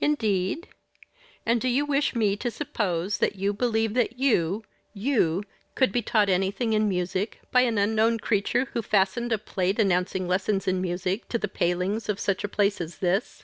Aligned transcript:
"Indeed? 0.00 0.68
And 1.44 1.60
do 1.60 1.66
you 1.66 1.84
wish 1.84 2.14
me 2.14 2.36
to 2.36 2.48
suppose 2.48 3.18
that 3.18 3.34
you 3.34 3.52
believed 3.52 3.96
that 3.96 4.16
you 4.16 4.62
you 4.94 5.42
could 5.74 5.90
be 5.90 6.00
taught 6.00 6.28
anything 6.28 6.74
in 6.74 6.88
music 6.88 7.40
by 7.50 7.62
an 7.62 7.76
unknown 7.76 8.20
creature 8.20 8.66
who 8.72 8.82
fastened 8.82 9.32
a 9.32 9.36
plate 9.38 9.80
announcing 9.80 10.28
lessons 10.28 10.68
in 10.68 10.80
music, 10.80 11.28
to 11.30 11.38
the 11.38 11.48
palings 11.48 12.08
of 12.08 12.20
such 12.20 12.44
a 12.44 12.48
place 12.48 12.80
as 12.80 12.98
this?" 12.98 13.42